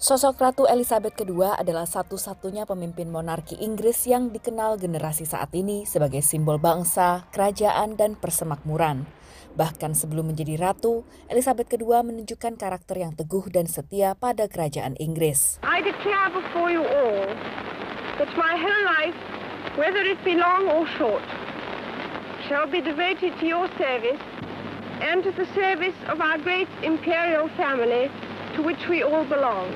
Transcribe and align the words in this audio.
Sosok 0.00 0.40
Ratu 0.40 0.64
Elizabeth 0.64 1.12
II 1.20 1.60
adalah 1.60 1.84
satu-satunya 1.84 2.64
pemimpin 2.64 3.12
monarki 3.12 3.60
Inggris 3.60 4.08
yang 4.08 4.32
dikenal 4.32 4.80
generasi 4.80 5.28
saat 5.28 5.52
ini 5.52 5.84
sebagai 5.84 6.24
simbol 6.24 6.56
bangsa, 6.56 7.28
kerajaan, 7.36 8.00
dan 8.00 8.16
persemakmuran. 8.16 9.04
Bahkan 9.60 9.92
sebelum 9.92 10.32
menjadi 10.32 10.56
ratu, 10.56 11.04
Elizabeth 11.28 11.68
II 11.76 12.00
menunjukkan 12.00 12.56
karakter 12.56 12.96
yang 12.96 13.12
teguh 13.12 13.44
dan 13.52 13.68
setia 13.68 14.16
pada 14.16 14.48
kerajaan 14.48 14.96
Inggris. 14.96 15.60
I 15.60 15.84
declare 15.84 16.32
before 16.32 16.72
you 16.72 16.80
all 16.80 17.28
that 18.16 18.32
my 18.40 18.56
whole 18.56 18.84
life, 18.88 19.18
whether 19.76 20.00
it 20.00 20.16
be 20.24 20.32
long 20.32 20.64
or 20.72 20.88
short, 20.96 21.20
shall 22.48 22.64
be 22.64 22.80
devoted 22.80 23.36
to 23.36 23.44
your 23.44 23.68
service 23.76 24.16
and 25.04 25.20
to 25.20 25.32
the 25.36 25.44
service 25.52 25.96
of 26.08 26.24
our 26.24 26.40
great 26.40 26.72
imperial 26.80 27.52
family 27.60 28.08
to 28.56 28.60
which 28.62 28.80
we 28.90 29.02
all 29.04 29.26
belong. 29.26 29.70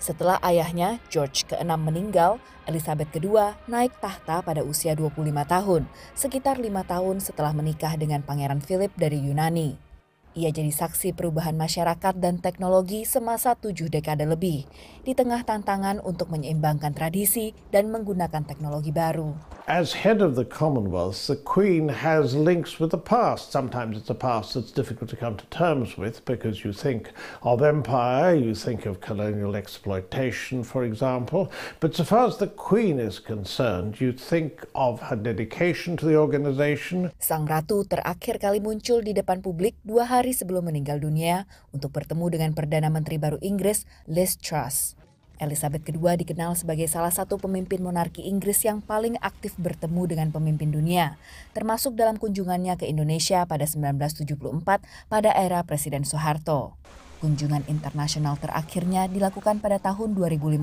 Setelah 0.00 0.40
ayahnya, 0.40 0.96
George 1.12 1.44
ke-6 1.44 1.76
meninggal, 1.76 2.40
Elizabeth 2.64 3.12
II 3.12 3.52
naik 3.68 3.92
tahta 4.00 4.40
pada 4.40 4.64
usia 4.64 4.96
25 4.96 5.12
tahun, 5.44 5.84
sekitar 6.16 6.56
lima 6.56 6.80
tahun 6.88 7.20
setelah 7.20 7.52
menikah 7.52 8.00
dengan 8.00 8.24
Pangeran 8.24 8.64
Philip 8.64 8.88
dari 8.96 9.20
Yunani. 9.20 9.89
Ia 10.38 10.54
jadi 10.54 10.70
saksi 10.70 11.10
perubahan 11.10 11.58
masyarakat 11.58 12.14
dan 12.22 12.38
teknologi 12.38 13.02
semasa 13.02 13.58
tujuh 13.58 13.90
dekade 13.90 14.22
lebih, 14.22 14.62
di 15.02 15.10
tengah 15.10 15.42
tantangan 15.42 15.98
untuk 16.06 16.30
menyeimbangkan 16.30 16.94
tradisi 16.94 17.50
dan 17.74 17.90
menggunakan 17.90 18.46
teknologi 18.46 18.94
baru. 18.94 19.34
As 19.66 20.06
head 20.06 20.22
of 20.22 20.38
the 20.38 20.46
Commonwealth, 20.46 21.26
the 21.26 21.34
Queen 21.34 21.90
has 21.90 22.34
links 22.38 22.78
with 22.78 22.94
the 22.94 22.98
past. 22.98 23.50
Sometimes 23.50 23.98
it's 23.98 24.10
a 24.10 24.18
past 24.18 24.54
that's 24.54 24.70
difficult 24.70 25.10
to 25.10 25.18
come 25.18 25.34
to 25.34 25.46
terms 25.50 25.98
with 25.98 26.22
because 26.26 26.62
you 26.62 26.70
think 26.70 27.10
of 27.42 27.62
empire, 27.62 28.34
you 28.34 28.54
think 28.54 28.86
of 28.86 29.02
colonial 29.02 29.58
exploitation, 29.58 30.62
for 30.62 30.86
example. 30.86 31.50
But 31.82 31.98
so 31.98 32.06
far 32.06 32.30
as 32.30 32.38
the 32.38 32.50
Queen 32.50 33.02
is 33.02 33.18
concerned, 33.18 33.98
you 33.98 34.14
think 34.14 34.62
of 34.78 35.10
her 35.10 35.18
dedication 35.18 35.98
to 35.98 36.06
the 36.06 36.18
organization. 36.18 37.10
Sang 37.18 37.46
Ratu 37.46 37.82
terakhir 37.86 38.38
kali 38.38 38.62
muncul 38.62 39.02
di 39.02 39.10
depan 39.10 39.42
publik 39.42 39.74
dua 39.86 40.06
hari 40.06 40.19
hari 40.20 40.36
sebelum 40.36 40.68
meninggal 40.68 41.00
dunia 41.00 41.48
untuk 41.72 41.96
bertemu 41.96 42.28
dengan 42.28 42.50
Perdana 42.52 42.92
Menteri 42.92 43.16
baru 43.16 43.40
Inggris 43.40 43.88
Liz 44.04 44.36
Truss. 44.36 44.92
Elizabeth 45.40 45.88
II 45.88 46.04
dikenal 46.20 46.52
sebagai 46.52 46.84
salah 46.84 47.08
satu 47.08 47.40
pemimpin 47.40 47.80
monarki 47.80 48.28
Inggris 48.28 48.60
yang 48.60 48.84
paling 48.84 49.16
aktif 49.24 49.56
bertemu 49.56 50.12
dengan 50.12 50.28
pemimpin 50.28 50.68
dunia, 50.68 51.16
termasuk 51.56 51.96
dalam 51.96 52.20
kunjungannya 52.20 52.76
ke 52.76 52.84
Indonesia 52.84 53.48
pada 53.48 53.64
1974 53.64 54.84
pada 55.08 55.32
era 55.32 55.64
Presiden 55.64 56.04
Soeharto. 56.04 56.76
Kunjungan 57.24 57.64
internasional 57.72 58.36
terakhirnya 58.36 59.08
dilakukan 59.08 59.64
pada 59.64 59.80
tahun 59.80 60.12
2015, 60.12 60.60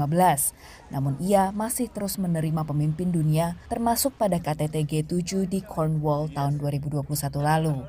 namun 0.94 1.18
ia 1.18 1.50
masih 1.50 1.90
terus 1.90 2.22
menerima 2.22 2.62
pemimpin 2.62 3.10
dunia 3.10 3.58
termasuk 3.74 4.14
pada 4.22 4.38
KTT 4.38 4.86
G7 4.86 5.50
di 5.50 5.66
Cornwall 5.66 6.30
tahun 6.30 6.62
2021 6.62 7.02
lalu. 7.42 7.82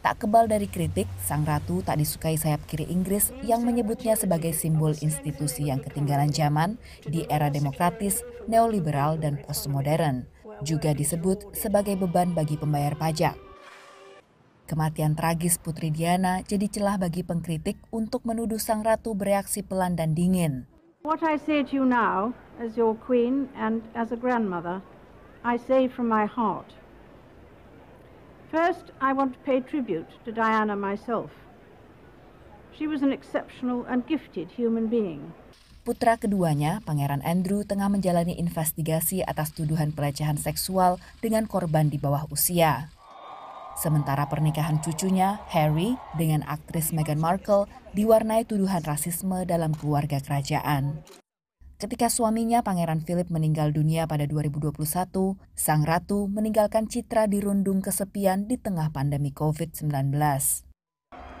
Tak 0.00 0.24
kebal 0.24 0.48
dari 0.48 0.64
kritik, 0.64 1.04
sang 1.20 1.44
ratu 1.44 1.84
tak 1.84 2.00
disukai 2.00 2.40
sayap 2.40 2.64
kiri 2.64 2.88
Inggris 2.88 3.36
yang 3.44 3.68
menyebutnya 3.68 4.16
sebagai 4.16 4.56
simbol 4.56 4.96
institusi 5.04 5.68
yang 5.68 5.84
ketinggalan 5.84 6.32
zaman 6.32 6.80
di 7.04 7.28
era 7.28 7.52
demokratis, 7.52 8.24
neoliberal, 8.48 9.20
dan 9.20 9.36
postmodern. 9.44 10.24
Juga 10.64 10.96
disebut 10.96 11.52
sebagai 11.52 12.00
beban 12.00 12.32
bagi 12.32 12.56
pembayar 12.56 12.96
pajak. 12.96 13.36
Kematian 14.64 15.12
tragis 15.12 15.60
Putri 15.60 15.92
Diana 15.92 16.40
jadi 16.48 16.64
celah 16.72 16.96
bagi 16.96 17.20
pengkritik 17.20 17.76
untuk 17.92 18.24
menuduh 18.24 18.56
sang 18.56 18.80
ratu 18.80 19.12
bereaksi 19.12 19.60
pelan 19.60 20.00
dan 20.00 20.16
dingin. 20.16 20.64
What 21.04 21.20
I 21.20 21.36
say 21.36 21.60
to 21.60 21.72
you 21.76 21.84
now, 21.84 22.32
as 22.56 22.72
your 22.80 22.96
queen 22.96 23.52
and 23.52 23.84
as 23.92 24.12
a 24.12 24.18
grandmother, 24.20 24.80
I 25.44 25.60
say 25.60 25.92
from 25.92 26.08
my 26.08 26.24
heart. 26.24 26.79
First, 28.50 28.90
I 28.98 29.14
want 29.14 29.38
to 29.38 29.40
pay 29.46 29.62
tribute 29.62 30.10
to 30.26 30.34
Diana 30.34 30.74
myself. 30.74 31.30
She 32.74 32.90
was 32.90 33.06
an 33.06 33.14
exceptional 33.14 33.86
and 33.86 34.02
gifted 34.10 34.50
human 34.50 34.90
being. 34.90 35.30
Putra 35.86 36.18
keduanya, 36.18 36.82
Pangeran 36.82 37.22
Andrew, 37.22 37.62
tengah 37.62 37.86
menjalani 37.86 38.34
investigasi 38.34 39.22
atas 39.22 39.54
tuduhan 39.54 39.94
pelecehan 39.94 40.34
seksual 40.34 40.98
dengan 41.22 41.46
korban 41.46 41.94
di 41.94 42.02
bawah 42.02 42.26
usia. 42.34 42.90
Sementara 43.78 44.26
pernikahan 44.26 44.82
cucunya, 44.82 45.38
Harry, 45.54 45.94
dengan 46.18 46.42
aktris 46.42 46.90
Meghan 46.90 47.22
Markle, 47.22 47.70
diwarnai 47.94 48.44
tuduhan 48.50 48.82
rasisme 48.82 49.46
dalam 49.46 49.78
keluarga 49.78 50.18
kerajaan. 50.18 51.06
Ketika 51.80 52.12
suaminya 52.12 52.60
Pangeran 52.60 53.00
Philip 53.00 53.32
meninggal 53.32 53.72
dunia 53.72 54.04
pada 54.04 54.28
2021, 54.28 54.84
sang 55.56 55.80
ratu 55.88 56.28
meninggalkan 56.28 56.84
citra 56.84 57.24
dirundung 57.24 57.80
kesepian 57.80 58.44
di 58.44 58.60
tengah 58.60 58.92
pandemi 58.92 59.32
COVID-19. 59.32 60.12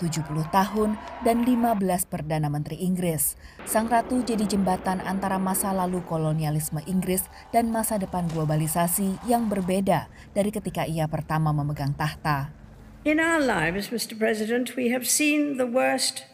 tahun 0.48 0.96
dan 1.28 1.44
15 1.44 2.08
Perdana 2.08 2.48
Menteri 2.48 2.80
Inggris, 2.80 3.36
Sang 3.68 3.84
Ratu 3.84 4.24
jadi 4.24 4.48
jembatan 4.48 5.04
antara 5.04 5.36
masa 5.36 5.76
lalu 5.76 6.00
kolonialisme 6.08 6.80
Inggris 6.88 7.28
dan 7.52 7.68
masa 7.68 8.00
depan 8.00 8.24
globalisasi 8.32 9.20
yang 9.28 9.52
berbeda 9.52 10.08
dari 10.32 10.48
ketika 10.48 10.88
ia 10.88 11.04
pertama 11.04 11.52
memegang 11.52 11.92
tahta. 11.92 12.48
In 13.04 13.20
our 13.20 13.44
lives, 13.44 13.92
Mr. 13.92 14.16
President, 14.16 14.72
we 14.72 14.88
have 14.88 15.04
seen 15.04 15.60
the 15.60 15.68
worst 15.68 16.24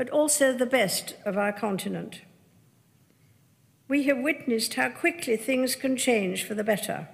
but 0.00 0.08
also 0.08 0.56
the 0.56 0.64
best 0.64 1.20
of 1.28 1.36
our 1.36 1.52
continent. 1.52 2.24
We 3.90 4.06
have 4.06 4.22
witnessed 4.22 4.78
how 4.78 4.86
quickly 4.86 5.34
things 5.34 5.74
can 5.74 5.98
change 5.98 6.46
for 6.46 6.54
the 6.54 6.62
better. 6.62 7.10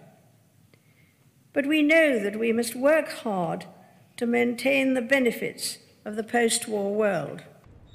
But 1.57 1.65
we 1.65 1.81
know 1.81 2.21
that 2.21 2.37
we 2.37 2.53
must 2.53 2.77
work 2.77 3.25
hard 3.25 3.65
to 4.21 4.29
maintain 4.29 4.93
the 4.93 5.01
benefits 5.01 5.81
of 6.05 6.21
the 6.21 6.23
post-war 6.23 6.93
world. 6.93 7.41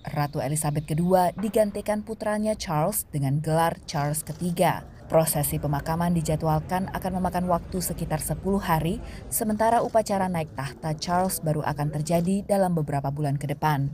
Ratu 0.02 0.42
Elizabeth 0.42 0.90
II 0.90 1.38
digantikan 1.38 2.02
putranya 2.02 2.58
Charles 2.58 3.06
dengan 3.14 3.38
gelar 3.38 3.78
Charles 3.86 4.26
III. 4.26 4.90
Prosesi 5.06 5.62
pemakaman 5.62 6.18
dijadwalkan 6.18 6.90
akan 6.90 7.22
memakan 7.22 7.46
waktu 7.54 7.86
sekitar 7.86 8.18
10 8.18 8.42
hari, 8.66 8.98
sementara 9.30 9.86
upacara 9.86 10.26
naik 10.26 10.58
tahta 10.58 10.98
Charles 10.98 11.38
baru 11.46 11.62
akan 11.62 11.94
terjadi 12.02 12.42
dalam 12.50 12.74
beberapa 12.74 13.14
bulan 13.14 13.38
ke 13.38 13.46
depan. 13.46 13.94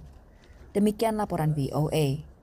Demikian 0.72 1.20
laporan 1.20 1.52
VOA. 1.52 2.24